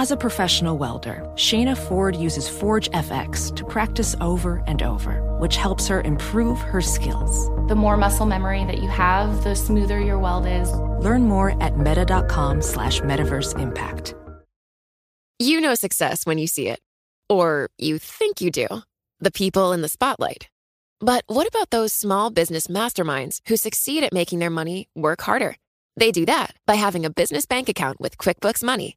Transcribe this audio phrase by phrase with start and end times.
[0.00, 5.56] As a professional welder, Shayna Ford uses Forge FX to practice over and over, which
[5.56, 7.50] helps her improve her skills.
[7.68, 10.72] The more muscle memory that you have, the smoother your weld is.
[11.04, 14.14] Learn more at meta.com slash metaverse impact.
[15.38, 16.80] You know success when you see it.
[17.28, 18.68] Or you think you do.
[19.18, 20.48] The people in the spotlight.
[21.00, 25.56] But what about those small business masterminds who succeed at making their money work harder?
[25.98, 28.96] They do that by having a business bank account with QuickBooks Money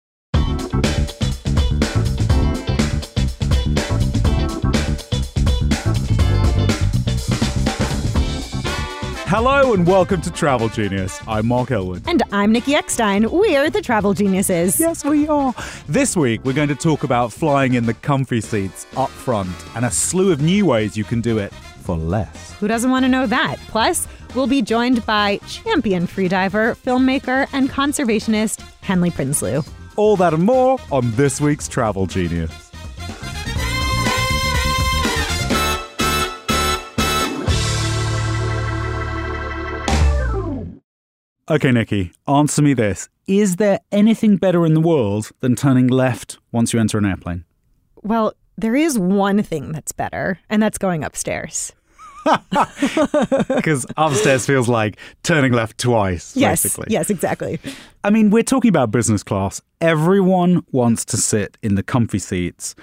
[9.33, 11.21] Hello and welcome to Travel Genius.
[11.25, 12.03] I'm Mark Ellwood.
[12.05, 13.31] And I'm Nikki Ekstein.
[13.31, 14.77] We're the Travel Geniuses.
[14.77, 15.53] Yes, we are.
[15.87, 19.85] This week, we're going to talk about flying in the comfy seats up front and
[19.85, 22.51] a slew of new ways you can do it for less.
[22.59, 23.55] Who doesn't want to know that?
[23.69, 29.65] Plus, we'll be joined by champion freediver, filmmaker, and conservationist Hanli Prinsloo.
[29.95, 32.60] All that and more on this week's Travel Genius.
[41.51, 43.09] Okay, Nikki, answer me this.
[43.27, 47.43] Is there anything better in the world than turning left once you enter an airplane?
[48.03, 51.73] Well, there is one thing that's better, and that's going upstairs.
[53.47, 56.87] Because upstairs feels like turning left twice, yes, basically.
[56.89, 57.59] Yes, exactly.
[58.05, 59.61] I mean, we're talking about business class.
[59.81, 62.75] Everyone wants to sit in the comfy seats,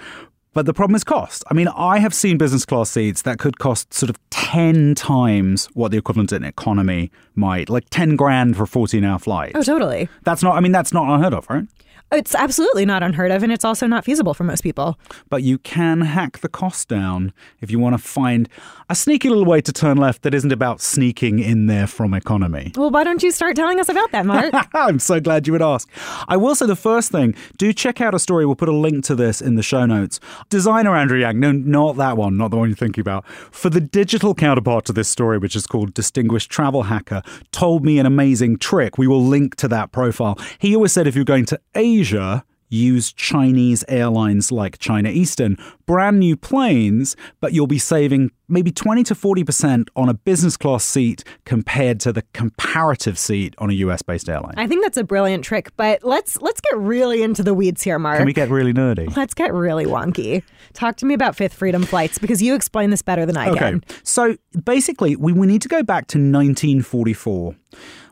[0.53, 1.43] but the problem is cost.
[1.49, 5.67] I mean, I have seen business class seats that could cost sort of 10 times
[5.73, 9.51] what the equivalent in economy might, like 10 grand for a 14 hour flight.
[9.55, 10.09] Oh, totally.
[10.23, 11.65] That's not, I mean, that's not unheard of, right?
[12.11, 14.99] It's absolutely not unheard of, and it's also not feasible for most people.
[15.29, 18.49] But you can hack the cost down if you want to find
[18.89, 22.71] a sneaky little way to turn left that isn't about sneaking in there from economy.
[22.75, 24.51] Well, why don't you start telling us about that, Mark?
[24.73, 25.87] I'm so glad you would ask.
[26.27, 28.43] I will say the first thing do check out a story.
[28.43, 30.19] We'll put a link to this in the show notes.
[30.49, 33.27] Designer Andrew Yang, no, not that one, not the one you're thinking about.
[33.27, 37.21] For the digital counterpart to this story, which is called Distinguished Travel Hacker,
[37.51, 38.97] told me an amazing trick.
[38.97, 40.39] We will link to that profile.
[40.57, 45.57] He always said if you're going to Asia, Asia use Chinese airlines like China Eastern,
[45.85, 50.85] brand new planes, but you'll be saving maybe 20 to 40% on a business class
[50.85, 54.53] seat compared to the comparative seat on a US based airline.
[54.55, 57.99] I think that's a brilliant trick, but let's let's get really into the weeds here,
[57.99, 58.17] Mark.
[58.17, 59.13] Can we get really nerdy?
[59.17, 60.43] Let's get really wonky.
[60.73, 63.59] Talk to me about Fifth Freedom flights because you explain this better than I okay.
[63.59, 63.83] can.
[64.03, 67.55] So basically, we, we need to go back to 1944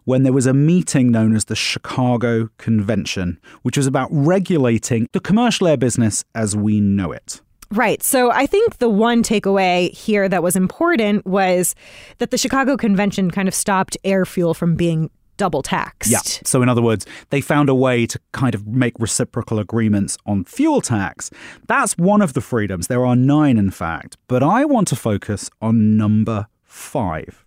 [0.07, 5.19] when there was a meeting known as the Chicago Convention, which was about regulating the
[5.19, 7.41] commercial air business as we know it.
[7.71, 8.01] Right.
[8.01, 11.75] So I think the one takeaway here that was important was
[12.19, 16.09] that the Chicago Convention kind of stopped air fuel from being double taxed.
[16.09, 16.19] Yeah.
[16.45, 20.45] So, in other words, they found a way to kind of make reciprocal agreements on
[20.45, 21.29] fuel tax.
[21.67, 22.87] That's one of the freedoms.
[22.87, 24.15] There are nine, in fact.
[24.29, 27.43] But I want to focus on number five.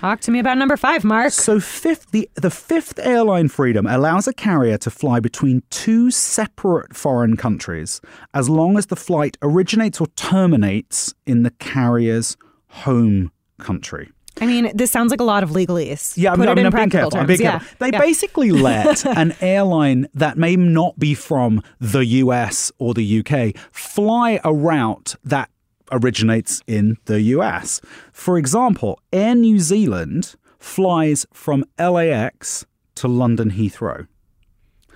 [0.00, 1.32] Talk to me about number five, Mark.
[1.32, 6.96] So, fifth, the, the fifth airline freedom allows a carrier to fly between two separate
[6.96, 8.00] foreign countries
[8.34, 12.36] as long as the flight originates or terminates in the carrier's
[12.68, 14.10] home country.
[14.40, 16.16] I mean, this sounds like a lot of legalese.
[16.16, 17.18] Yeah, Put I mean, it in I'm careful.
[17.18, 17.58] I'm being yeah.
[17.58, 17.76] careful.
[17.78, 17.98] They yeah.
[17.98, 24.40] basically let an airline that may not be from the US or the UK fly
[24.42, 25.50] a route that
[25.92, 27.80] originates in the US.
[28.12, 32.64] For example, Air New Zealand flies from LAX
[32.96, 34.06] to London Heathrow.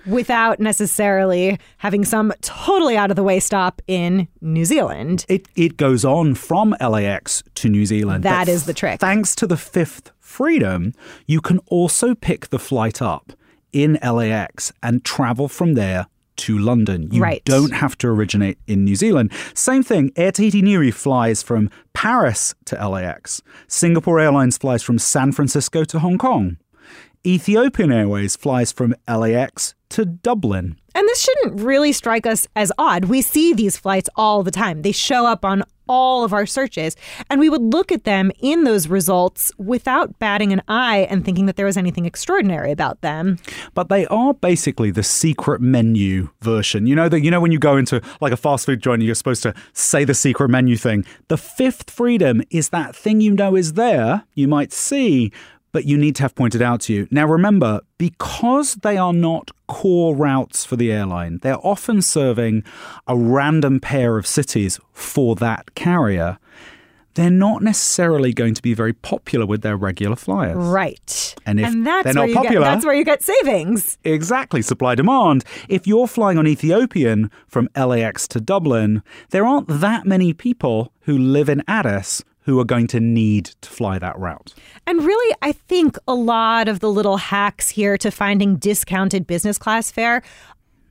[0.05, 5.25] without necessarily having some totally out of the way stop in New Zealand.
[5.27, 8.23] It it goes on from LAX to New Zealand.
[8.23, 9.01] That is the trick.
[9.01, 10.93] Thanks to the fifth freedom,
[11.25, 13.33] you can also pick the flight up
[13.73, 17.09] in LAX and travel from there to London.
[17.11, 17.41] You Right.
[17.45, 19.31] don't have to originate in New Zealand.
[19.53, 23.41] Same thing, Air Tahiti Nui flies from Paris to LAX.
[23.67, 26.57] Singapore Airlines flies from San Francisco to Hong Kong.
[27.25, 30.77] Ethiopian Airways flies from LAX to Dublin.
[30.95, 33.05] And this shouldn't really strike us as odd.
[33.05, 34.81] We see these flights all the time.
[34.81, 36.95] They show up on all of our searches,
[37.29, 41.45] and we would look at them in those results without batting an eye and thinking
[41.45, 43.37] that there was anything extraordinary about them.
[43.73, 46.87] but they are basically the secret menu version.
[46.87, 49.15] You know that you know when you go into like a fast food joint, you're
[49.15, 51.05] supposed to say the secret menu thing.
[51.27, 55.31] The fifth freedom is that thing you know is there, you might see,
[55.71, 57.07] but you need to have pointed out to you.
[57.11, 62.63] Now, remember, because they are not core routes for the airline, they're often serving
[63.07, 66.37] a random pair of cities for that carrier.
[67.15, 70.55] They're not necessarily going to be very popular with their regular flyers.
[70.55, 71.35] Right.
[71.47, 73.97] And if that's they're where not you popular- get, that's where you get savings.
[74.03, 75.43] Exactly, supply demand.
[75.67, 81.17] If you're flying on Ethiopian from LAX to Dublin, there aren't that many people who
[81.17, 84.53] live in Addis who are going to need to fly that route.
[84.87, 89.57] And really, I think a lot of the little hacks here to finding discounted business
[89.57, 90.23] class fare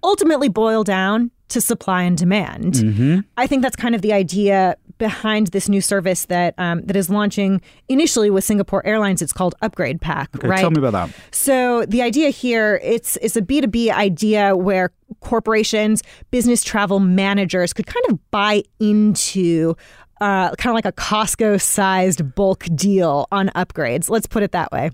[0.05, 2.75] ultimately boil down to supply and demand.
[2.75, 3.21] Mm-hmm.
[3.39, 7.09] I think that's kind of the idea behind this new service that um, that is
[7.09, 9.23] launching initially with Singapore Airlines.
[9.23, 10.37] It's called Upgrade Pack.
[10.37, 10.61] Okay, right?
[10.61, 11.17] tell me about that.
[11.31, 17.87] So the idea here, it's it's a B2B idea where corporations, business travel managers could
[17.87, 19.75] kind of buy into
[20.21, 24.09] uh, kind of like a Costco sized bulk deal on upgrades.
[24.09, 24.91] Let's put it that way.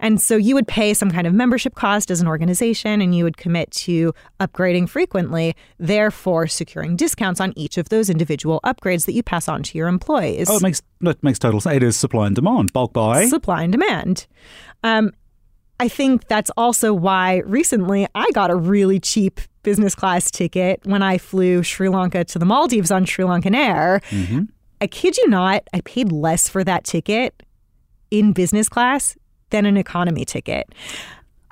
[0.00, 3.24] And so you would pay some kind of membership cost as an organization and you
[3.24, 9.12] would commit to upgrading frequently, therefore securing discounts on each of those individual upgrades that
[9.12, 10.48] you pass on to your employees.
[10.50, 11.76] Oh, it makes that makes total sense.
[11.76, 13.26] It is supply and demand, bulk buy.
[13.26, 14.26] Supply and demand.
[14.84, 15.12] Um,
[15.82, 21.02] I think that's also why recently I got a really cheap business class ticket when
[21.02, 24.00] I flew Sri Lanka to the Maldives on Sri Lankan Air.
[24.10, 24.42] Mm-hmm.
[24.80, 27.42] I kid you not, I paid less for that ticket
[28.12, 29.16] in business class
[29.50, 30.72] than an economy ticket.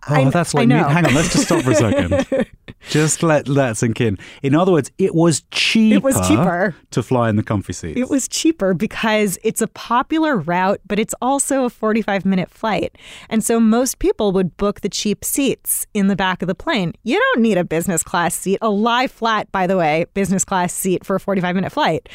[0.09, 1.15] Oh, I- that's I like hang on.
[1.15, 2.47] Let's just stop for a second.
[2.88, 4.19] just let that sink in.
[4.43, 6.00] In other words, it was cheaper.
[6.00, 6.75] was cheaper.
[6.91, 7.99] to fly in the comfy seats.
[7.99, 12.97] It was cheaper because it's a popular route, but it's also a 45 minute flight.
[13.29, 16.93] And so most people would book the cheap seats in the back of the plane.
[17.03, 20.73] You don't need a business class seat, a lie flat, by the way, business class
[20.73, 22.09] seat for a 45 minute flight.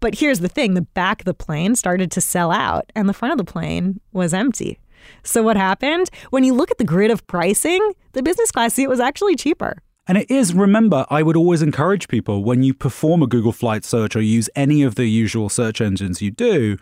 [0.00, 3.14] But here's the thing the back of the plane started to sell out, and the
[3.14, 4.78] front of the plane was empty.
[5.22, 6.10] So, what happened?
[6.30, 9.82] When you look at the grid of pricing, the business class seat was actually cheaper.
[10.08, 13.84] And it is, remember, I would always encourage people when you perform a Google Flight
[13.84, 16.78] search or use any of the usual search engines you do,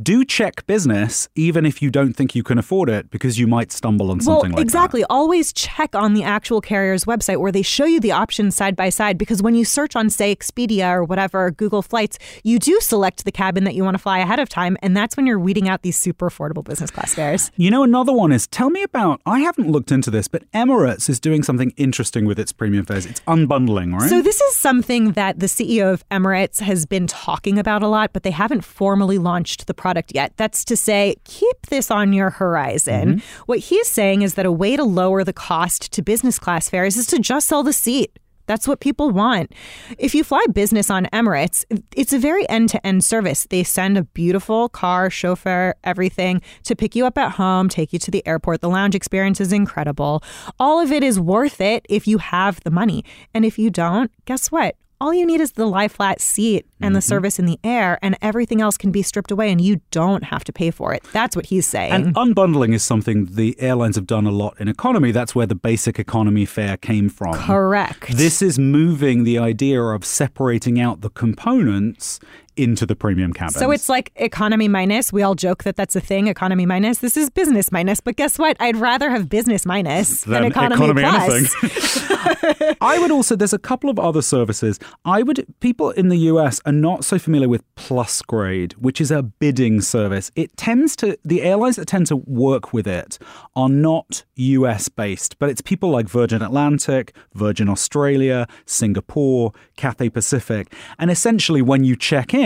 [0.00, 3.72] do check business, even if you don't think you can afford it, because you might
[3.72, 5.04] stumble on something well, like exactly.
[5.04, 8.88] Always check on the actual carrier's website where they show you the options side by
[8.88, 9.18] side.
[9.18, 13.32] Because when you search on, say, Expedia or whatever, Google Flights, you do select the
[13.32, 14.76] cabin that you want to fly ahead of time.
[14.82, 17.50] And that's when you're weeding out these super affordable business class fares.
[17.56, 21.08] You know, another one is tell me about, I haven't looked into this, but Emirates
[21.08, 23.06] is doing something interesting with its premium fares.
[23.06, 24.08] It's unbundling, right?
[24.08, 28.12] So, this is something that the CEO of Emirates has been talking about a lot,
[28.12, 30.32] but they haven't formally launched the product yet.
[30.36, 33.16] That's to say, keep this on your horizon.
[33.16, 33.42] Mm-hmm.
[33.46, 36.96] What he's saying is that a way to lower the cost to business class fares
[36.96, 38.16] is to just sell the seat.
[38.46, 39.52] That's what people want.
[39.98, 41.64] If you fly business on Emirates,
[41.96, 43.46] it's a very end to end service.
[43.50, 47.98] They send a beautiful car, chauffeur, everything to pick you up at home, take you
[48.00, 48.60] to the airport.
[48.60, 50.22] The lounge experience is incredible.
[50.58, 53.04] All of it is worth it if you have the money.
[53.34, 54.76] And if you don't, guess what?
[55.02, 57.08] All you need is the lie flat seat and the mm-hmm.
[57.08, 60.44] service in the air, and everything else can be stripped away, and you don't have
[60.44, 61.02] to pay for it.
[61.12, 61.90] That's what he's saying.
[61.90, 65.10] And unbundling is something the airlines have done a lot in economy.
[65.10, 67.34] That's where the basic economy fare came from.
[67.34, 68.16] Correct.
[68.16, 72.20] This is moving the idea of separating out the components
[72.56, 73.58] into the premium cabins.
[73.58, 75.12] So it's like economy minus.
[75.12, 76.98] We all joke that that's a thing, economy minus.
[76.98, 78.00] This is business minus.
[78.00, 78.56] But guess what?
[78.60, 81.54] I'd rather have business minus than, Than economy, plus.
[81.62, 82.76] anything.
[82.80, 84.78] I would also, there's a couple of other services.
[85.04, 89.22] I would, people in the US are not so familiar with Plusgrade, which is a
[89.22, 90.30] bidding service.
[90.36, 93.18] It tends to, the airlines that tend to work with it
[93.56, 100.72] are not US based, but it's people like Virgin Atlantic, Virgin Australia, Singapore, Cathay Pacific.
[100.98, 102.41] And essentially, when you check in,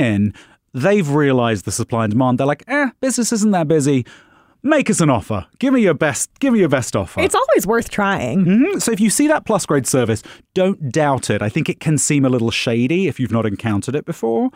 [0.74, 2.38] they've realized the supply and demand.
[2.38, 4.04] They're like, eh, business isn't that busy.
[4.62, 5.46] Make us an offer.
[5.60, 6.28] Give me your best.
[6.40, 7.20] Give me your best offer.
[7.20, 8.44] It's always worth trying.
[8.44, 8.82] Mhm.
[8.82, 10.24] So if you see that Plusgrade service,
[10.54, 11.40] don't doubt it.
[11.40, 14.50] I think it can seem a little shady if you've not encountered it before.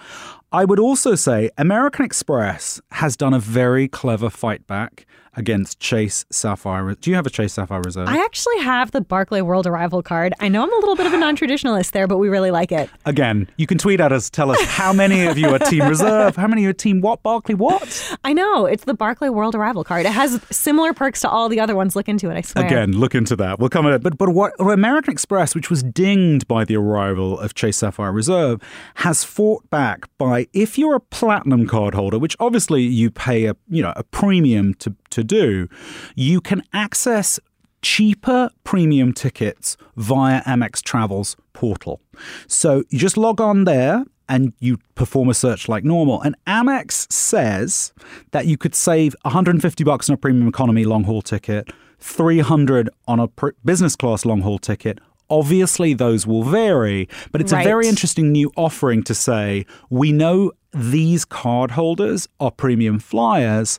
[0.51, 5.07] I would also say American Express has done a very clever fight back
[5.37, 6.95] against Chase Sapphire.
[6.95, 8.09] Do you have a Chase Sapphire Reserve?
[8.09, 10.35] I actually have the Barclay World Arrival card.
[10.41, 12.73] I know I'm a little bit of a non traditionalist there, but we really like
[12.73, 12.91] it.
[13.05, 16.37] Again, you can tweet at us, tell us how many of you are Team Reserve,
[16.37, 18.17] how many are Team what, Barclay what?
[18.25, 18.67] I know.
[18.67, 20.07] It's the Barclay World Arrival card.
[20.07, 21.95] It has similar perks to all the other ones.
[21.95, 22.67] Look into it, I swear.
[22.67, 23.59] Again, look into that.
[23.59, 24.03] We'll come at it.
[24.03, 28.61] But but what American Express, which was dinged by the arrival of Chase Sapphire Reserve,
[28.97, 33.57] has fought back by if you're a platinum card holder, which obviously you pay a
[33.69, 35.69] you know a premium to to do,
[36.15, 37.39] you can access
[37.83, 42.01] cheaper premium tickets via Amex Travel's portal.
[42.47, 46.21] So you just log on there and you perform a search like normal.
[46.23, 47.93] And Amex says
[48.33, 53.19] that you could save 150 bucks on a premium economy long haul ticket, 300 on
[53.21, 53.29] a
[53.65, 54.99] business class long haul ticket.
[55.31, 57.65] Obviously, those will vary, but it's Right.
[57.65, 63.79] a very interesting new offering to say we know these card holders are premium flyers.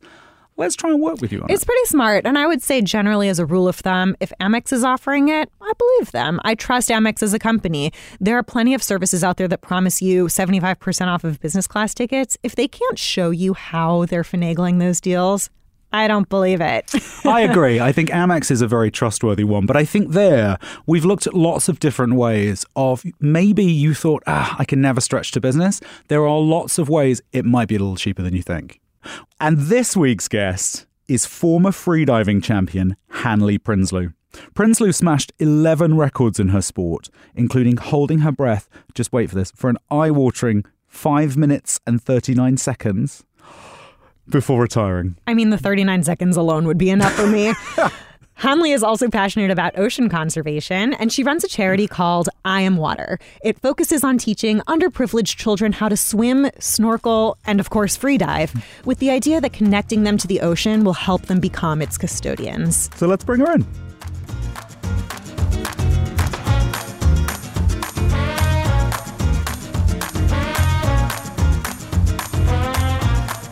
[0.57, 1.55] Let's try and work with you on It's it.
[1.55, 2.25] It's pretty smart.
[2.25, 5.49] And I would say, generally, as a rule of thumb, if Amex is offering it,
[5.61, 6.39] I believe them.
[6.43, 7.91] I trust Amex as a company.
[8.19, 11.93] There are plenty of services out there that promise you 75% off of business class
[11.93, 12.37] tickets.
[12.43, 15.49] If they can't show you how they're finagling those deals,
[15.93, 16.93] I don't believe it.
[17.25, 17.79] I agree.
[17.79, 21.33] I think Amex is a very trustworthy one, but I think there we've looked at
[21.33, 25.81] lots of different ways of maybe you thought, ah, I can never stretch to business.
[26.07, 28.80] There are lots of ways it might be a little cheaper than you think.
[29.39, 34.13] And this week's guest is former freediving champion Hanli Prinsloo.
[34.53, 39.51] Prinsloo smashed 11 records in her sport, including holding her breath, just wait for this,
[39.51, 43.23] for an eye watering 5 minutes and 39 seconds
[44.29, 45.17] before retiring.
[45.27, 47.53] I mean, the 39 seconds alone would be enough for me.
[48.39, 52.75] Hanli is also passionate about ocean conservation, and she runs a charity called I Am
[52.75, 53.19] Water.
[53.43, 58.51] It focuses on teaching underprivileged children how to swim, snorkel, and of course, free dive,
[58.83, 62.89] with the idea that connecting them to the ocean will help them become its custodians.
[62.95, 63.63] So let's bring her in.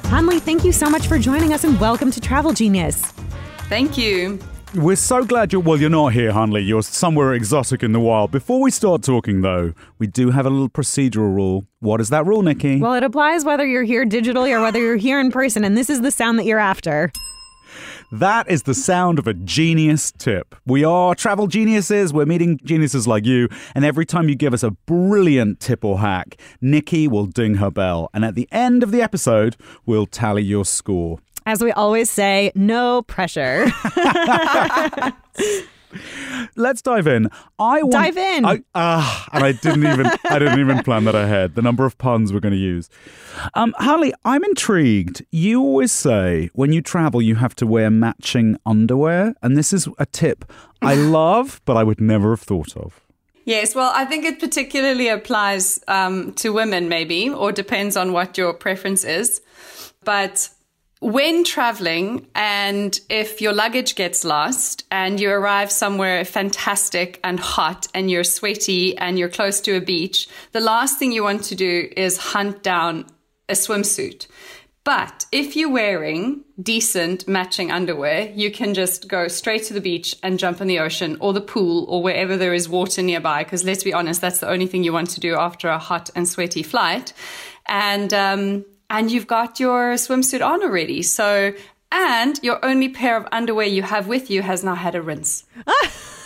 [0.09, 3.13] Hanli, thank you so much for joining us, and welcome to Travel Genius.
[3.69, 4.39] Thank you.
[4.75, 5.63] We're so glad you're.
[5.63, 6.65] Well, you're not here, Hanli.
[6.65, 8.29] You're somewhere exotic in the wild.
[8.29, 11.65] Before we start talking, though, we do have a little procedural rule.
[11.79, 12.79] What is that rule, Nikki?
[12.79, 15.89] Well, it applies whether you're here digitally or whether you're here in person, and this
[15.89, 17.11] is the sound that you're after.
[18.11, 20.55] that is the sound of a genius tip.
[20.67, 22.13] We are travel geniuses.
[22.13, 23.49] We're meeting geniuses like you.
[23.73, 27.71] And every time you give us a brilliant tip or hack, Nikki will ding her
[27.71, 28.11] bell.
[28.13, 29.57] And at the end of the episode,
[29.88, 31.17] we'll tally your score.
[31.50, 33.65] As we always say, no pressure.
[36.56, 37.27] Let's dive in.
[37.58, 38.46] I want, Dive in.
[38.46, 41.56] I, ah, and I didn't even I didn't even plan that ahead.
[41.56, 42.88] The number of puns we're going to use.
[43.56, 45.25] Um, Hanli, I'm intrigued.
[45.32, 49.89] You always say when you travel you have to wear matching underwear, and this is
[49.98, 50.46] a tip
[50.84, 53.01] I love, but I would never have thought of.
[53.46, 58.38] Yes, well, I think it particularly applies um, to women, maybe, or depends on what
[58.38, 59.41] your preference is.
[60.03, 60.50] But
[61.00, 67.88] when traveling, and if your luggage gets lost and you arrive somewhere fantastic and hot
[67.94, 71.56] and you're sweaty and you're close to a beach, the last thing you want to
[71.56, 73.06] do is hunt down
[73.48, 74.27] a swimsuit.
[74.84, 80.18] But if you're wearing decent matching underwear, you can just go straight to the beach
[80.24, 83.44] and jump in the ocean or the pool or wherever there is water nearby.
[83.44, 86.10] Because let's be honest, that's the only thing you want to do after a hot
[86.15, 87.13] and sweaty flight.
[87.68, 91.03] And, um, and you've got your swimsuit on already.
[91.03, 91.53] So,
[91.91, 95.46] and your only pair of underwear you have with you has now had a rinse.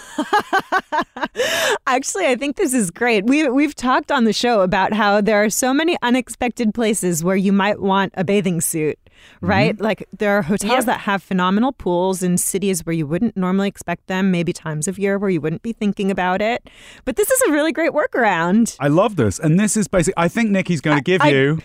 [1.88, 3.26] Actually, I think this is great.
[3.26, 7.36] We we've talked on the show about how there are so many unexpected places where
[7.36, 9.48] you might want a bathing suit, mm-hmm.
[9.48, 9.80] right?
[9.80, 10.86] Like there are hotels Yep.
[10.86, 15.00] that have phenomenal pools in cities where you wouldn't normally expect them, maybe times of
[15.00, 16.70] year where you wouldn't be thinking about it.
[17.06, 18.76] But this is a really great workaround.
[18.80, 20.14] I love this, and this is basically.
[20.18, 21.60] I think Nikki's going to give I- you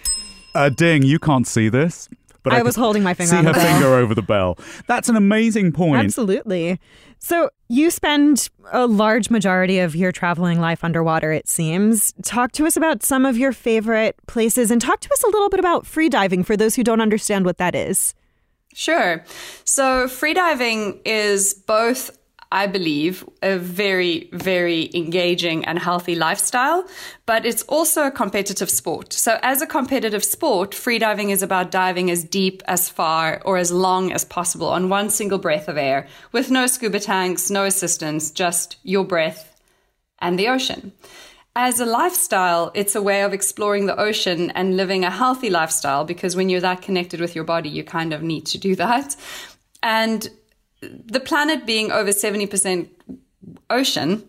[0.55, 1.03] a ding.
[1.03, 2.09] You can't see this,
[2.43, 3.73] but I I, was holding my finger See on her the bell.
[3.73, 4.59] finger over the bell.
[4.87, 6.03] That's an amazing point.
[6.05, 6.81] Absolutely.
[7.21, 12.13] So you spend a large majority of your traveling life underwater, it seems.
[12.23, 15.49] Talk to us about some of your favorite places and talk to us a little
[15.49, 18.15] bit about free diving for those who don't understand what that is.
[18.73, 19.25] Sure.
[19.65, 22.17] So freediving is both,
[22.51, 26.87] I believe, a very, very engaging and healthy lifestyle,
[27.27, 29.13] but it's also a competitive sport.
[29.13, 33.71] So as a competitive sport, freediving is about diving as deep, as far, or as
[33.71, 38.31] long as possible on one single breath of air with no scuba tanks, no assistance,
[38.31, 39.55] just your breath
[40.19, 40.93] and the ocean.
[41.55, 46.05] As a lifestyle, it's a way of exploring the ocean and living a healthy lifestyle
[46.05, 49.17] because when you're that connected with your body, you kind of need to do that.
[49.83, 50.31] And
[50.81, 52.89] the planet being over 70%
[53.71, 54.29] ocean,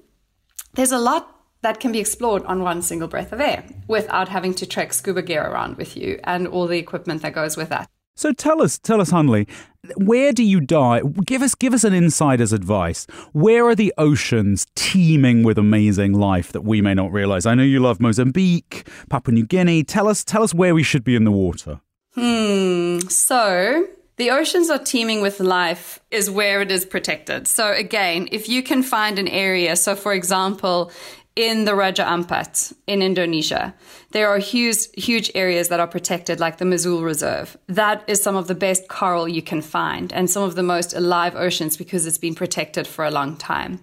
[0.73, 4.53] there's a lot that can be explored on one single breath of air without having
[4.55, 7.89] to trek scuba gear around with you and all the equipment that goes with that.
[8.15, 9.47] So tell us, tell us, Hanli,
[9.95, 11.25] where do you dive?
[11.25, 13.07] Give us, give us an insider's advice.
[13.31, 17.45] Where are the oceans teeming with amazing life that we may not realize?
[17.45, 19.85] I know you love Mozambique, Papua New Guinea.
[19.85, 21.79] Tell us, tell us where we should be in the water.
[22.13, 22.99] Hmm.
[23.07, 23.87] So
[24.19, 27.47] the oceans are teeming with life is where it is protected.
[27.47, 30.91] So again, if you can find an area, so for example,
[31.37, 33.73] in the Raja Ampat in Indonesia.
[34.11, 37.55] There are huge, huge areas that are protected, like the Misool Reserve.
[37.67, 40.93] That is some of the best coral you can find and some of the most
[40.93, 43.79] alive oceans because it's been protected for a long time.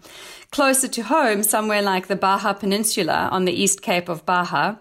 [0.50, 4.74] Closer to home, somewhere like the Baja Peninsula on the East Cape of Baja,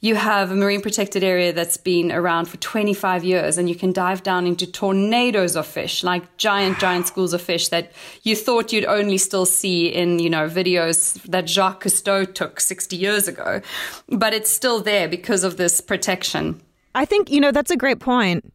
[0.00, 3.92] you have a marine protected area that's been around for 25 years and you can
[3.92, 8.72] dive down into tornadoes of fish like giant giant schools of fish that you thought
[8.72, 13.60] you'd only still see in you know videos that Jacques Cousteau took 60 years ago
[14.08, 16.60] but it's still there because of this protection.
[16.94, 18.52] I think you know that's a great point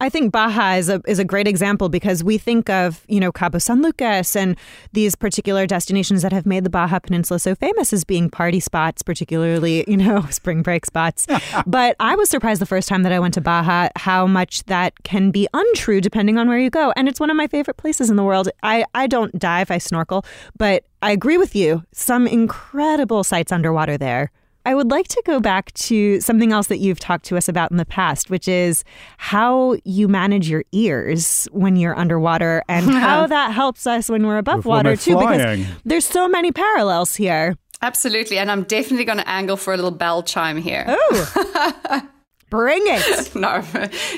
[0.00, 3.32] I think Baja is a is a great example because we think of you know
[3.32, 4.56] Cabo San Lucas and
[4.92, 9.02] these particular destinations that have made the Baja Peninsula so famous as being party spots,
[9.02, 11.26] particularly you know spring break spots.
[11.66, 15.02] but I was surprised the first time that I went to Baja how much that
[15.04, 18.10] can be untrue depending on where you go, and it's one of my favorite places
[18.10, 18.48] in the world.
[18.62, 20.24] I I don't dive, I snorkel,
[20.56, 21.84] but I agree with you.
[21.92, 24.32] Some incredible sights underwater there.
[24.66, 27.70] I would like to go back to something else that you've talked to us about
[27.70, 28.82] in the past, which is
[29.18, 34.38] how you manage your ears when you're underwater and how that helps us when we're
[34.38, 35.38] above When water too, flying.
[35.62, 37.56] because there's so many parallels here.
[37.82, 42.08] absolutely and i'm definitely going to angle for a little bell chime here Oh,
[42.50, 43.34] bring it.
[43.46, 43.62] no,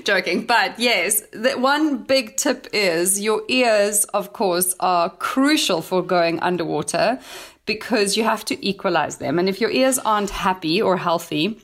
[0.05, 0.45] joking.
[0.47, 6.39] But yes, the one big tip is your ears, of course, are crucial for going
[6.41, 7.19] underwater
[7.67, 9.39] because you have to equalize them.
[9.39, 11.61] And if your ears aren't happy or healthy,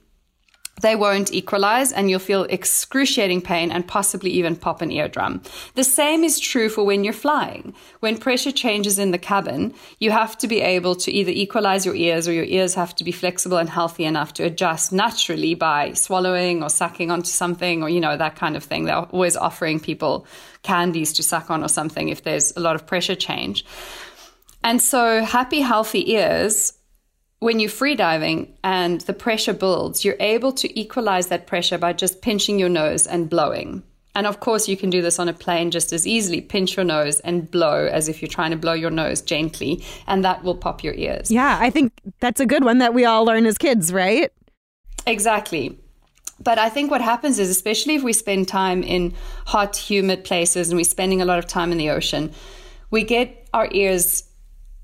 [0.80, 5.42] they won't equalize and you'll feel excruciating pain and possibly even pop an eardrum.
[5.74, 7.74] The same is true for when you're flying.
[8.00, 11.94] When pressure changes in the cabin, you have to be able to either equalize your
[11.94, 15.92] ears or your ears have to be flexible and healthy enough to adjust naturally by
[15.92, 18.84] swallowing or sucking onto something or, you know, that kind of thing.
[18.84, 20.26] They're always offering people
[20.62, 23.64] candies to suck on or something if there's a lot of pressure change.
[24.64, 26.74] And so, happy, healthy ears
[27.42, 32.22] when you're freediving and the pressure builds, you're able to equalize that pressure by just
[32.22, 33.82] pinching your nose and blowing.
[34.14, 36.40] And of course, you can do this on a plane just as easily.
[36.40, 40.24] Pinch your nose and blow as if you're trying to blow your nose gently, and
[40.24, 41.32] that will pop your ears.
[41.32, 44.30] Yeah, I think that's a good one that we all learn as kids, right?
[45.04, 45.76] Exactly.
[46.38, 49.14] But I think what happens is, especially if we spend time in
[49.46, 52.30] hot, humid places and we're spending a lot of time in the ocean,
[52.90, 54.24] we get our ears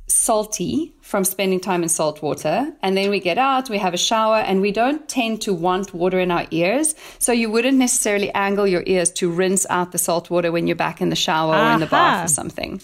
[0.09, 2.73] salty from spending time in salt water.
[2.83, 5.95] And then we get out, we have a shower, and we don't tend to want
[5.95, 6.95] water in our ears.
[7.19, 10.77] So you wouldn't necessarily angle your ears to rinse out the salt water when you're
[10.77, 12.81] back in the shower or in the bath or something.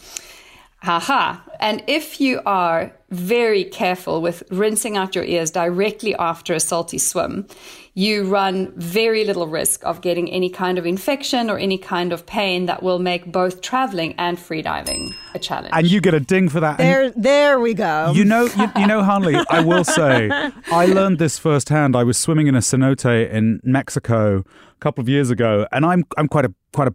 [0.84, 1.38] Haha.
[1.60, 6.98] And if you are very careful with rinsing out your ears directly after a salty
[6.98, 7.46] swim,
[7.94, 12.26] you run very little risk of getting any kind of infection or any kind of
[12.26, 15.70] pain that will make both traveling and freediving a challenge.
[15.72, 16.78] And you get a ding for that.
[16.78, 18.12] And There, there we go.
[18.14, 19.42] You know, you, you know, Hanli.
[19.48, 20.28] I will say,
[20.70, 21.96] I learned this firsthand.
[21.96, 26.04] I was swimming in a cenote in Mexico a couple of years ago, and I'm
[26.18, 26.94] I'm quite a quite a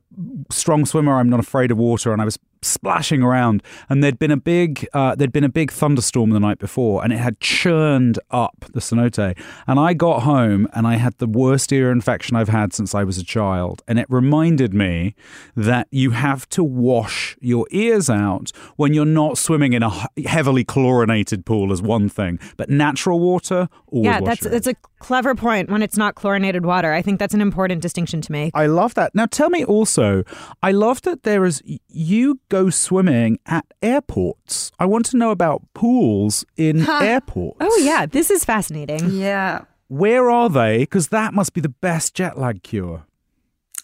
[0.51, 1.17] strong swimmer.
[1.17, 3.63] I'm not afraid of water, and I was splashing around.
[3.89, 7.11] And there'd been a big uh, there'd been a big thunderstorm the night before, and
[7.11, 9.35] it had churned up the cenote.
[9.65, 13.03] And I got home, and I had the worst ear infection I've had since I
[13.03, 13.81] was a child.
[13.87, 15.15] And it reminded me
[15.55, 20.63] that you have to wash your ears out when you're not swimming in a heavily
[20.63, 24.05] chlorinated pool, is one thing, but natural water always.
[24.05, 26.93] yeah, that's that's a clever point when it's not chlorinated water.
[26.93, 28.51] I think that's an important distinction to make.
[28.55, 29.15] I love that.
[29.15, 30.23] Now, tell me also,
[30.61, 34.71] I love that there is, you go swimming at airports.
[34.79, 37.57] I want to know about pools in airports.
[37.59, 39.09] Oh yeah, this is fascinating.
[39.11, 39.65] yeah.
[39.87, 40.79] Where are they?
[40.79, 43.05] Because that must be the best jet lag cure.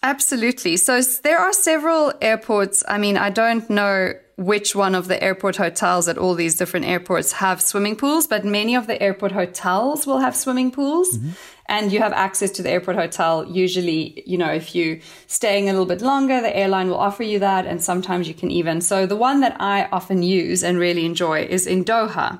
[0.03, 0.77] Absolutely.
[0.77, 2.83] So there are several airports.
[2.87, 6.85] I mean, I don't know which one of the airport hotels at all these different
[6.85, 11.17] airports have swimming pools, but many of the airport hotels will have swimming pools.
[11.17, 11.29] Mm-hmm.
[11.67, 13.45] And you have access to the airport hotel.
[13.49, 17.39] Usually, you know, if you're staying a little bit longer, the airline will offer you
[17.39, 17.65] that.
[17.65, 18.81] And sometimes you can even.
[18.81, 22.39] So the one that I often use and really enjoy is in Doha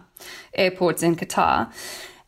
[0.54, 1.72] airports in Qatar.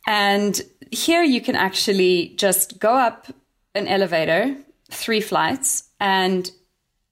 [0.06, 3.28] And here you can actually just go up
[3.74, 4.56] an elevator,
[4.90, 6.50] three flights, and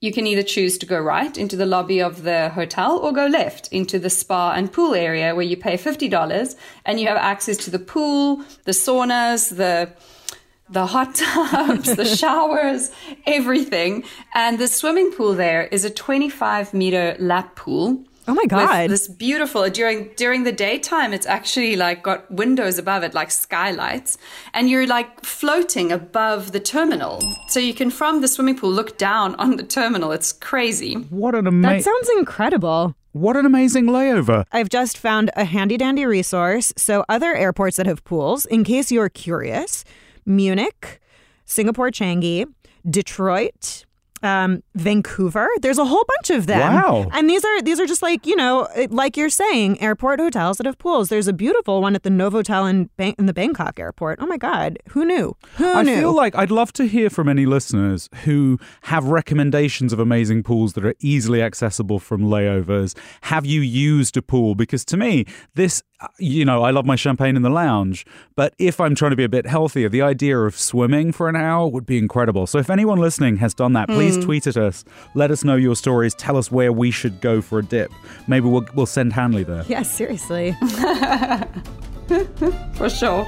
[0.01, 3.27] you can either choose to go right into the lobby of the hotel or go
[3.27, 7.57] left into the spa and pool area where you pay $50 and you have access
[7.59, 9.91] to the pool, the saunas, the
[10.69, 11.15] the hot
[11.55, 12.91] tubs, the showers,
[13.25, 14.05] everything.
[14.35, 18.05] And the swimming pool there is a 25 meter lap pool.
[18.29, 18.91] Oh my with God.
[18.91, 24.19] this beautiful during during the daytime it's actually like got windows above it like skylights
[24.53, 28.99] and you're like floating above the terminal so you can from the swimming pool look
[28.99, 31.79] down on the terminal it's crazy What an amazing!
[31.79, 32.95] That sounds incredible.
[33.13, 34.45] What an amazing layover.
[34.53, 36.75] I've just found a handy dandy resource.
[36.77, 39.85] So, other airports that have pools, in case you're curious
[40.27, 41.01] Munich,
[41.47, 42.45] Singapore Changi,
[42.89, 43.86] Detroit,
[44.27, 45.49] um, Vancouver.
[45.63, 46.75] There's a whole bunch of them.
[46.75, 47.09] Wow.
[47.13, 50.67] And these are these are just like you know, like you're saying, airport hotels that
[50.67, 51.09] have pools.
[51.09, 54.19] There's a beautiful one at the Novotel in, Bang- in the Bangkok airport.
[54.21, 55.37] Oh my God, who knew?
[55.57, 55.97] Who I knew?
[55.97, 60.73] feel like I'd love to hear from any listeners who have recommendations of amazing pools
[60.75, 62.97] that are easily accessible from layovers.
[63.23, 64.55] Have you used a pool?
[64.55, 68.55] Because to me, this, uh, you know, I love my champagne in the lounge, but
[68.59, 71.69] if I'm trying to be a bit healthier, the idea of swimming for an hour
[71.69, 72.47] would be incredible.
[72.47, 74.25] So if anyone listening has done that, please Mm.
[74.25, 74.85] tweet at us.
[75.15, 76.15] Let us know your stories.
[76.15, 77.93] Tell us where we should go for a dip.
[78.27, 79.65] Maybe we'll, we'll send Hanli there.
[79.69, 80.57] yeah, seriously.
[82.75, 83.27] For sure.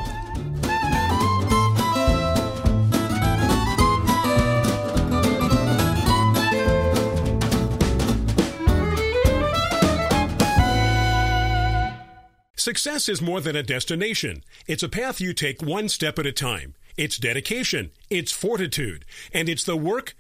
[12.57, 14.43] Success is more than a destination.
[14.67, 16.75] It's a path you take one step at a time.
[16.97, 20.17] It's dedication, it's fortitude, and it's the work,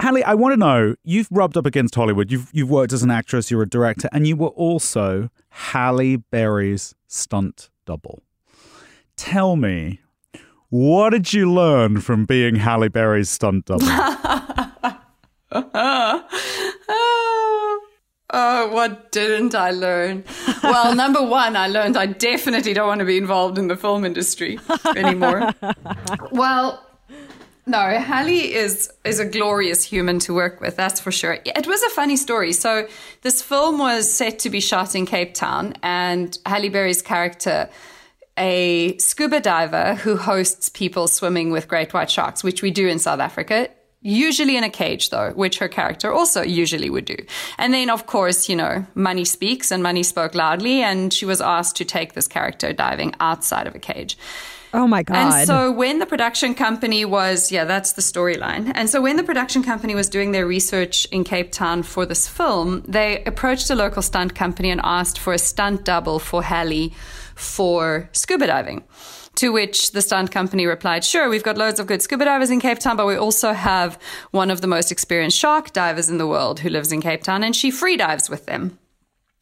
[0.00, 2.30] Hanli, I want to know you've rubbed up against Hollywood.
[2.30, 6.94] You've you've worked as an actress, you're a director, and you were also Halle Berry's
[7.06, 8.22] stunt double.
[9.16, 10.00] Tell me,
[10.68, 13.86] what did you learn from being Halle Berry's stunt double?
[15.52, 16.24] Oh,
[18.30, 20.24] oh, what didn't I learn?
[20.62, 24.04] Well, number one, I learned I definitely don't want to be involved in the film
[24.04, 24.58] industry
[24.94, 25.54] anymore.
[26.32, 26.86] well,
[27.66, 31.38] no, Halle is is a glorious human to work with, that's for sure.
[31.44, 32.52] It was a funny story.
[32.52, 32.86] So
[33.22, 37.68] this film was set to be shot in Cape Town, and Halle Berry's character,
[38.38, 42.98] a scuba diver who hosts people swimming with great white sharks, which we do in
[42.98, 43.68] South Africa.
[44.02, 47.16] Usually in a cage, though, which her character also usually would do.
[47.58, 51.40] And then, of course, you know, money speaks, and money spoke loudly, and she was
[51.40, 54.16] asked to take this character diving outside of a cage.
[54.76, 55.16] Oh my God.
[55.16, 58.70] And so when the production company was, yeah, that's the storyline.
[58.74, 62.28] And so when the production company was doing their research in Cape Town for this
[62.28, 66.92] film, they approached a local stunt company and asked for a stunt double for Halle
[67.34, 68.84] for scuba diving.
[69.36, 72.60] To which the stunt company replied, Sure, we've got loads of good scuba divers in
[72.60, 73.98] Cape Town, but we also have
[74.30, 77.42] one of the most experienced shark divers in the world who lives in Cape Town,
[77.42, 78.78] and she free dives with them.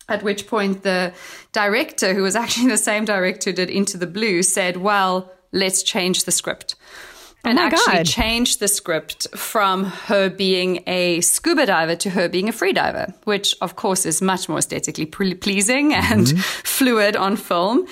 [0.09, 1.13] At which point, the
[1.53, 5.83] director, who was actually the same director who did Into the Blue, said, Well, let's
[5.83, 6.75] change the script.
[7.45, 8.07] Oh and my actually God.
[8.07, 13.13] changed the script from her being a scuba diver to her being a free diver,
[13.25, 16.39] which of course is much more aesthetically pleasing and mm-hmm.
[16.39, 17.87] fluid on film.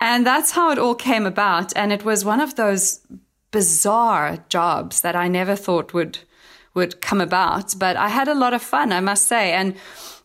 [0.00, 1.76] And that's how it all came about.
[1.76, 3.00] And it was one of those
[3.50, 6.18] bizarre jobs that I never thought would
[6.74, 7.74] would come about.
[7.78, 9.52] But I had a lot of fun, I must say.
[9.52, 9.74] And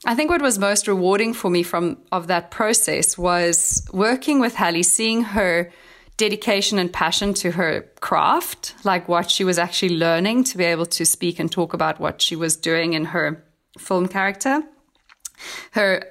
[0.06, 4.56] I think what was most rewarding for me from of that process was working with
[4.56, 5.72] Halle, seeing her
[6.18, 10.86] dedication and passion to her craft, like what she was actually learning to be able
[10.86, 13.44] to speak and talk about what she was doing in her
[13.78, 14.64] film character.
[15.72, 16.04] Her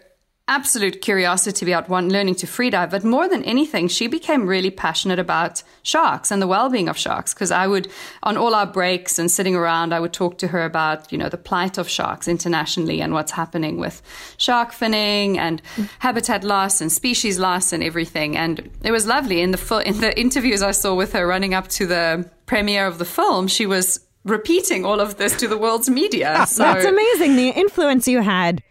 [0.48, 5.18] absolute curiosity about one learning to freedive, but more than anything, she became really passionate
[5.18, 7.34] about sharks and the well-being of sharks.
[7.34, 7.88] Because I would,
[8.22, 11.28] on all our breaks and sitting around, I would talk to her about, you know,
[11.28, 14.02] the plight of sharks internationally and what's happening with
[14.36, 15.60] shark finning and
[15.98, 18.36] habitat loss and species loss and everything.
[18.36, 21.54] And it was lovely in the fil- in the interviews I saw with her running
[21.54, 23.48] up to the premiere of the film.
[23.48, 26.44] She was repeating all of this to the world's media.
[26.56, 28.62] So That's amazing, the influence you had.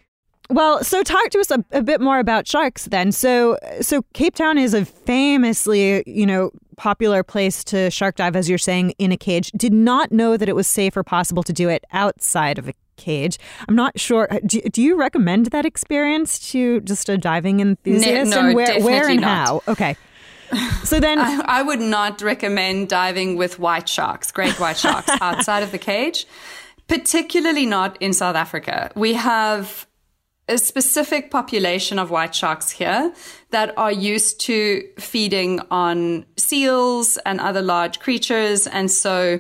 [0.50, 3.12] Well, so talk to us a, a bit more about sharks then.
[3.12, 8.50] So, so Cape Town is a famously, you know, popular place to shark dive, as
[8.50, 9.52] you're saying, in a cage.
[9.52, 12.74] Did not know that it was safe or possible to do it outside of a
[12.98, 13.38] cage.
[13.68, 14.28] I'm not sure.
[14.32, 18.32] Uh, do, do you recommend that experience to just a diving enthusiast?
[18.32, 19.48] no, and where, where and not.
[19.48, 19.64] how?
[19.68, 19.98] Okay.
[20.84, 25.64] So then, I, I would not recommend diving with white sharks, great white sharks, outside
[25.64, 26.26] of the cage,
[26.88, 28.92] particularly not in South Africa.
[28.96, 29.88] We have
[30.48, 33.14] a specific population of white sharks here
[33.50, 38.68] that are used to feeding on seals and other large creatures.
[38.68, 39.40] And so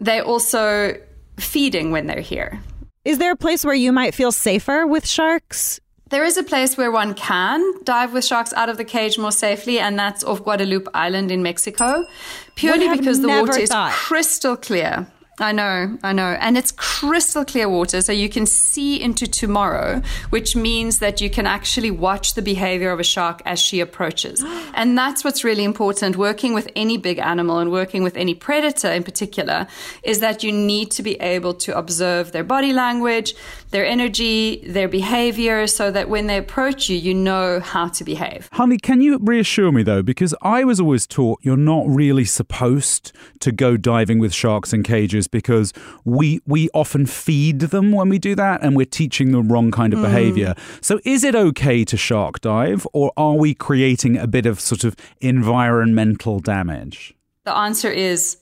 [0.00, 0.94] they're also
[1.36, 2.60] feeding when they're here.
[3.04, 5.80] is there a place where you might feel safer with sharks?
[6.10, 9.32] There is a place where one can dive with sharks out of the cage more
[9.32, 12.06] safely, and that's off Guadalupe Island in Mexico,
[12.54, 15.06] purely because the water is crystal clear.
[15.40, 16.36] I know, I know.
[16.40, 21.30] And it's crystal clear water, so you can see into tomorrow, which means that you
[21.30, 24.44] can actually watch the behavior of a shark as she approaches.
[24.78, 28.92] And that's what's really important working with any big animal and working with any predator
[28.92, 29.66] in particular,
[30.04, 33.34] is that you need to be able to observe their body language,
[33.70, 38.48] their energy, their behavior, so that when they approach you, you know how to behave.
[38.52, 40.02] Honey, can you reassure me though?
[40.02, 44.82] Because I was always taught you're not really supposed to go diving with sharks in
[44.82, 45.72] cages because
[46.04, 49.92] we we often feed them when we do that and we're teaching the wrong kind
[49.92, 50.02] of mm.
[50.02, 50.54] behavior.
[50.80, 54.84] So is it okay to shark dive or are we creating a bit of sort
[54.84, 57.14] of environmental damage?
[57.44, 58.38] The answer is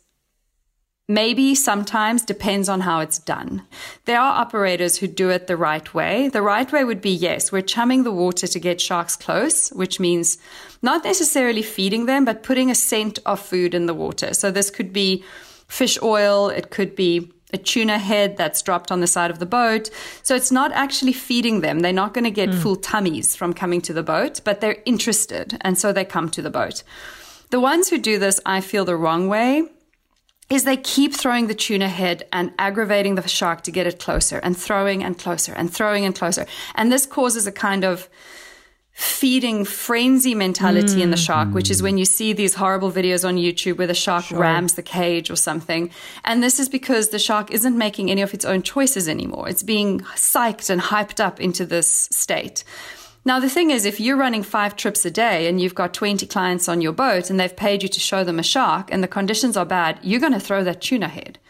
[1.09, 3.63] maybe sometimes depends on how it's done.
[4.07, 6.29] There are operators who do it the right way.
[6.29, 10.01] The right way would be yes, we're chumming the water to get sharks close, which
[10.01, 10.39] means
[10.83, 14.35] not necessarily feeding them, but putting a scent of food in the water.
[14.35, 15.25] So this could be
[15.69, 19.47] fish oil, it could be a tuna head that's dropped on the side of the
[19.47, 19.89] boat.
[20.25, 21.79] So it's not actually feeding them.
[21.81, 22.61] They're not going to get hmm.
[22.61, 25.57] full tummies from coming to the boat, but they're interested.
[25.61, 26.83] And so they come to the boat.
[27.51, 29.69] The ones who do this, I feel the wrong way
[30.49, 34.39] is they keep throwing the tuna head and aggravating the shark to get it closer
[34.39, 36.47] and throwing and closer and throwing and closer.
[36.75, 38.09] And this causes a kind of
[38.93, 41.27] feeding frenzy mentality in the mm.
[41.27, 44.73] shark, which is when you see these horrible videos on YouTube where the shark rams
[44.73, 45.91] the cage or something.
[46.25, 49.51] And this is because the shark isn't making any of its own choices anymore.
[49.51, 52.65] It's being psyched and hyped up into this state.
[53.27, 56.25] Now, the thing is, if you're running five trips a day and you've got 20
[56.27, 59.09] clients on your boat and they've paid you to show them a shark and the
[59.09, 61.41] conditions are bad, you're going to throw that tuna head.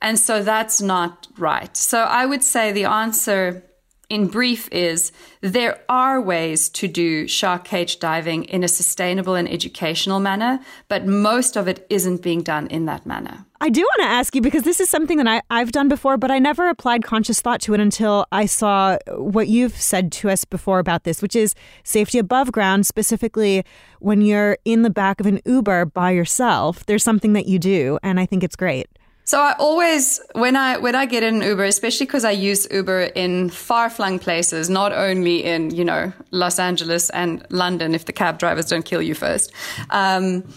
[0.00, 1.76] And so that's not right.
[1.76, 3.62] So I would say the answer
[4.08, 9.48] in brief is there are ways to do shark cage diving in a sustainable and
[9.48, 13.44] educational manner, but most of it isn't being done in that manner.
[13.60, 16.16] I do want to ask you because this is something that I, I've done before,
[16.16, 20.30] but I never applied conscious thought to it until I saw what you've said to
[20.30, 23.64] us before about this, which is safety above ground, specifically
[23.98, 26.86] when you're in the back of an Uber by yourself.
[26.86, 28.86] There's something that you do, and I think it's great.
[29.28, 33.10] So I always, when I when I get in Uber, especially because I use Uber
[33.14, 38.14] in far flung places, not only in you know Los Angeles and London, if the
[38.14, 39.52] cab drivers don't kill you first,
[39.90, 40.48] um,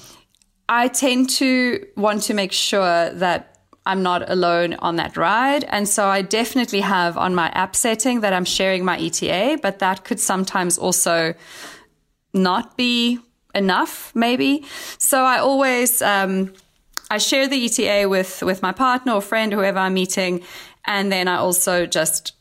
[0.69, 5.85] I tend to want to make sure that I'm not alone on that ride, and
[5.85, 10.05] so I definitely have on my app setting that I'm sharing my ETA, but that
[10.05, 11.33] could sometimes also
[12.33, 13.19] not be
[13.53, 14.63] enough, maybe.
[14.97, 16.01] So I always.
[16.01, 16.53] Um,
[17.11, 20.43] I share the ETA with with my partner or friend, whoever I'm meeting,
[20.85, 22.31] and then I also just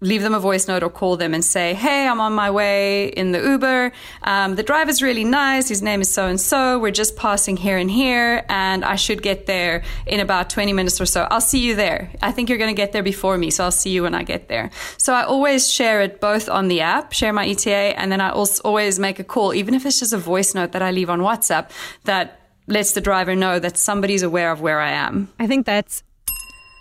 [0.00, 3.08] leave them a voice note or call them and say, "Hey, I'm on my way
[3.08, 3.90] in the Uber.
[4.22, 5.66] Um, the driver's really nice.
[5.68, 6.78] His name is so and so.
[6.78, 11.00] We're just passing here and here, and I should get there in about 20 minutes
[11.00, 11.26] or so.
[11.32, 12.12] I'll see you there.
[12.22, 14.22] I think you're going to get there before me, so I'll see you when I
[14.22, 18.12] get there." So I always share it both on the app, share my ETA, and
[18.12, 20.82] then I also always make a call, even if it's just a voice note that
[20.82, 21.70] I leave on WhatsApp
[22.04, 25.28] that lets the driver know that somebody's aware of where I am.
[25.38, 26.02] I think that's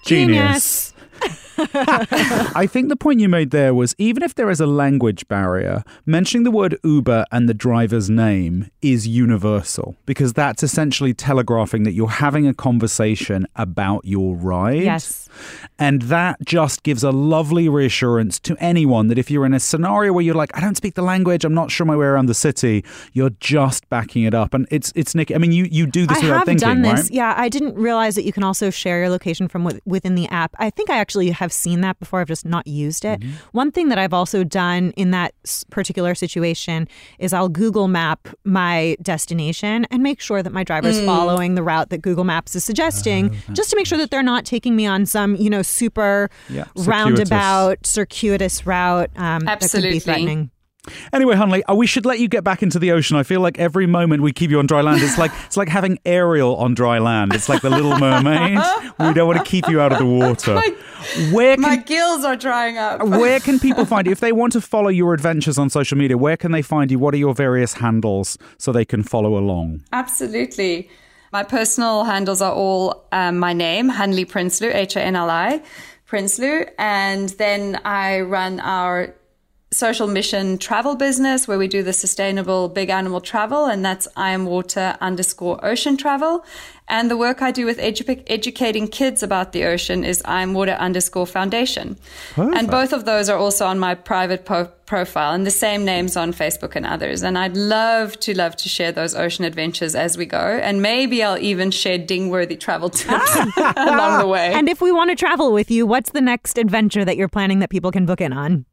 [0.06, 0.94] Genius.
[1.58, 5.84] I think the point you made there was even if there is a language barrier,
[6.06, 11.94] mentioning the word Uber and the driver's name is universal because that's essentially telegraphing that
[11.94, 14.84] you're having a conversation about your ride.
[14.84, 15.30] Yes.
[15.80, 20.14] And that just gives a lovely reassurance to anyone that if you're in a scenario
[20.14, 22.34] where you're like, I don't speak the language, I'm not sure my way around the
[22.34, 24.54] city, you're just backing it up.
[24.54, 25.32] And it's it's Nick.
[25.32, 27.02] I mean, you you do this I without have thinking, done this.
[27.04, 27.12] right?
[27.12, 30.28] Yeah, I didn't realize that you can also share your location from wi- within the
[30.30, 30.56] app.
[30.60, 32.20] I think I actually have seen that before.
[32.22, 33.20] I've just not used it.
[33.20, 33.36] Mm-hmm.
[33.52, 35.34] One thing that I've also done in that
[35.70, 36.88] particular situation
[37.20, 41.06] is I'll Google Map my destination and make sure that my driver's Mm.
[41.06, 44.24] following the route that Google Maps is suggesting, Oh, just to make sure that they're
[44.24, 49.84] not taking me on some you know super Yeah, roundabout, circuitous route um, that could
[49.84, 50.50] be threatening.
[51.14, 53.18] Anyway, Hanli, uh, we should let you get back into the ocean.
[53.18, 55.70] I feel like every moment we keep you on dry land, it's like it's like
[55.70, 57.34] having Ariel on dry land.
[57.34, 58.60] It's like the Little Mermaid.
[59.00, 60.56] we don't want to keep you out of the water.
[60.56, 60.76] My,
[61.32, 63.04] where can, my gills are drying up.
[63.08, 66.18] where can people find you if they want to follow your adventures on social media?
[66.18, 67.00] Where can they find you?
[67.00, 69.84] What are your various handles so they can follow along?
[69.94, 70.90] Absolutely.
[71.32, 75.62] My personal handles are all um, my name, Hanli Prinsloo, H A N L I,
[76.10, 79.14] Prinsloo, and then I run our
[79.72, 84.32] social mission travel business where we do the sustainable big animal travel, and that's I
[84.32, 86.46] am water underscore ocean travel.
[86.88, 90.74] And the work I do with edu- educating kids about the ocean is I'm water
[90.74, 91.98] underscore foundation.
[92.36, 92.58] Perfect.
[92.58, 96.16] And both of those are also on my private po- profile and the same names
[96.16, 97.24] on Facebook and others.
[97.24, 100.38] And I'd love to love to share those ocean adventures as we go.
[100.38, 103.74] And maybe I'll even share dingworthy travel tips ah.
[103.78, 104.54] along the way.
[104.54, 107.60] And if we want to travel with you, what's the next adventure that you're planning
[107.60, 108.66] that people can book in on?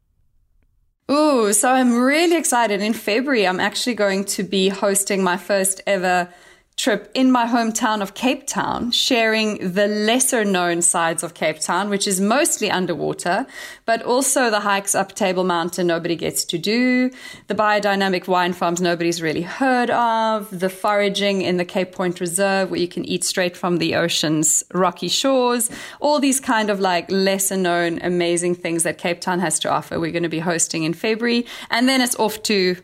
[1.11, 2.81] Ooh, so I'm really excited.
[2.81, 6.33] In February, I'm actually going to be hosting my first ever
[6.75, 11.89] trip in my hometown of Cape Town, sharing the lesser known sides of Cape Town,
[11.89, 13.45] which is mostly underwater,
[13.85, 17.11] but also the hikes up Table Mountain nobody gets to do,
[17.47, 22.71] the biodynamic wine farms nobody's really heard of, the foraging in the Cape Point Reserve
[22.71, 27.09] where you can eat straight from the ocean's rocky shores, all these kind of like
[27.11, 29.99] lesser known amazing things that Cape Town has to offer.
[29.99, 32.75] We're going to be hosting in February, and then it's off to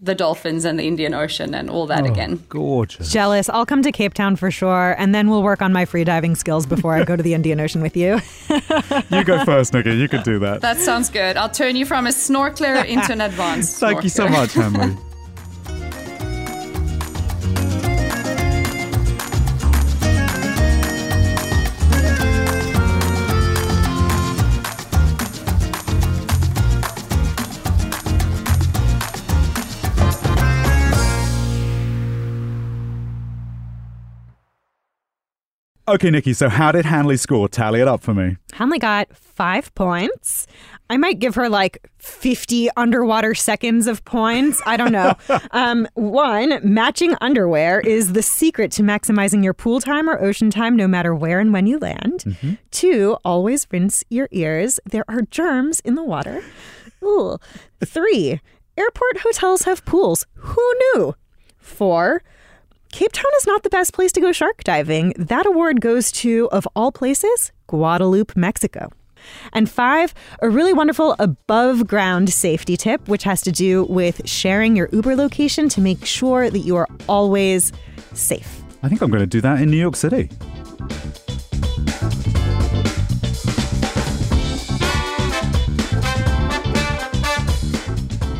[0.00, 2.42] the dolphins and the Indian Ocean and all that oh, again.
[2.48, 3.10] Gorgeous.
[3.12, 3.48] Jealous.
[3.48, 6.66] I'll come to Cape Town for sure, and then we'll work on my freediving skills
[6.66, 8.20] before I go to the Indian Ocean with you.
[9.10, 9.92] You go first, Nikki.
[9.92, 10.60] You could do that.
[10.60, 11.36] That sounds good.
[11.36, 13.78] I'll turn you from a snorkeler into an advanced.
[13.78, 14.98] Thank you so much, Hanli.
[35.88, 37.48] Okay, Nikki, so how did Hanli score?
[37.48, 38.36] Tally it up for me.
[38.52, 40.46] Hanli got five points.
[40.90, 44.60] I might give her like 50 underwater seconds of points.
[44.66, 45.14] I don't know.
[45.52, 50.76] um, one, matching underwear is the secret to maximizing your pool time or ocean time
[50.76, 52.36] no matter where and when you land.
[52.70, 54.78] Two, always rinse your ears.
[54.84, 56.42] There are germs in the water.
[57.02, 57.38] Ooh.
[57.82, 58.42] Three,
[58.76, 60.26] airport hotels have pools.
[60.34, 61.14] Who knew?
[61.56, 62.22] Four,
[62.90, 65.12] Cape Town is not the best place to go shark diving.
[65.16, 68.90] That award goes to, of all places, Guadalupe, Mexico.
[69.52, 74.74] And five, a really wonderful above ground safety tip, which has to do with sharing
[74.74, 77.72] your Uber location to make sure that you are always
[78.14, 78.62] safe.
[78.82, 80.30] I think I'm going to do that in New York City.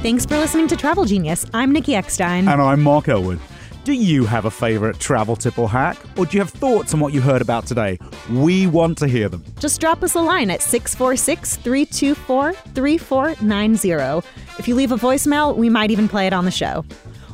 [0.01, 1.45] Thanks for listening to Travel Genius.
[1.53, 2.49] I'm Nikki Ekstein.
[2.51, 3.41] And I'm Mark Ellwood.
[3.89, 5.97] Do you have a favorite travel tip or hack?
[6.19, 7.99] Or do you have thoughts on what you heard about today?
[8.31, 9.43] We want to hear them.
[9.61, 14.29] Just drop us a line at 646 324 3490.
[14.59, 16.85] If you leave a voicemail, we might even play it on the show.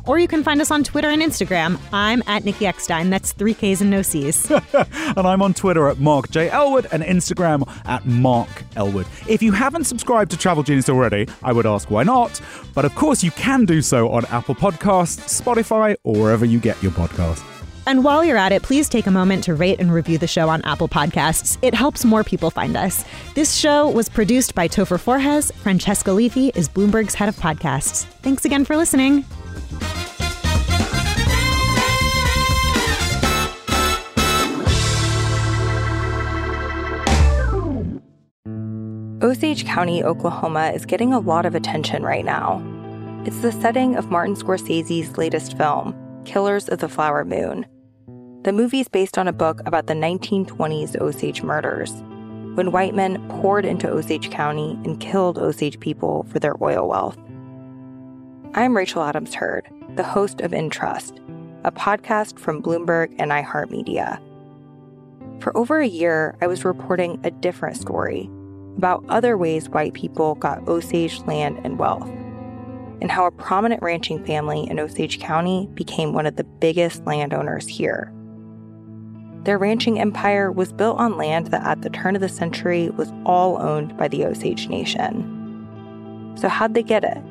[0.07, 1.79] Or you can find us on Twitter and Instagram.
[1.91, 3.09] I'm at Nikki Ekstein.
[3.09, 4.51] That's three Ks and no Cs.
[5.17, 6.49] And I'm on Twitter at Mark J.
[6.49, 9.07] Ellwood and Instagram at Mark Ellwood.
[9.27, 12.41] If you haven't subscribed to Travel Genius already, I would ask why not.
[12.73, 16.81] But of course, you can do so on Apple Podcasts, Spotify, or wherever you get
[16.83, 17.43] your podcasts.
[17.87, 20.49] And while you're at it, please take a moment to rate and review the show
[20.49, 21.57] on Apple Podcasts.
[21.61, 23.05] It helps more people find us.
[23.35, 25.51] This show was produced by Topher Forges.
[25.51, 28.05] Francesca Levy is Bloomberg's head of podcasts.
[28.23, 29.23] Thanks again for listening.
[39.25, 42.61] Osage County, Oklahoma is getting a lot of attention right now.
[43.25, 47.65] It's the setting of Martin Scorsese's latest film, Killers of the Flower Moon.
[48.43, 51.91] The movie is based on a book about the 1920s Osage murders,
[52.53, 57.17] when white men poured into Osage County and killed Osage people for their oil wealth.
[58.57, 61.19] I'm Rachel Adams Heard, the host of In Trust,
[61.65, 64.17] a podcast from Bloomberg and iHeartMedia.
[65.41, 68.29] For over a year, I was reporting a different story
[68.77, 72.07] about other ways white people got Osage land and wealth,
[73.01, 77.67] and how a prominent ranching family in Osage County became one of the biggest landowners
[77.67, 78.09] here.
[79.43, 83.11] Their ranching empire was built on land that at the turn of the century was
[83.25, 86.33] all owned by the Osage Nation.
[86.37, 87.21] So, how'd they get it?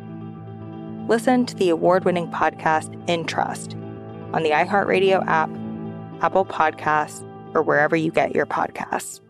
[1.06, 3.74] Listen to the award winning podcast In Trust
[4.32, 5.50] on the iHeartRadio app,
[6.22, 7.22] Apple Podcasts,
[7.54, 9.20] or wherever you get your podcasts.